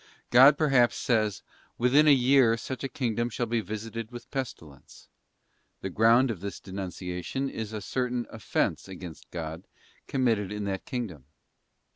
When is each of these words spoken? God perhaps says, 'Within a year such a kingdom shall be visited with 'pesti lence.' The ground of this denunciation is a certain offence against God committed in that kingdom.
God 0.31 0.57
perhaps 0.57 0.95
says, 0.95 1.43
'Within 1.77 2.07
a 2.07 2.11
year 2.11 2.57
such 2.57 2.83
a 2.83 2.89
kingdom 2.89 3.29
shall 3.29 3.45
be 3.45 3.61
visited 3.61 4.09
with 4.09 4.31
'pesti 4.31 4.65
lence.' 4.67 5.09
The 5.81 5.91
ground 5.91 6.31
of 6.31 6.39
this 6.39 6.59
denunciation 6.59 7.47
is 7.51 7.71
a 7.71 7.81
certain 7.81 8.25
offence 8.31 8.87
against 8.87 9.29
God 9.29 9.67
committed 10.07 10.51
in 10.51 10.63
that 10.63 10.85
kingdom. 10.87 11.25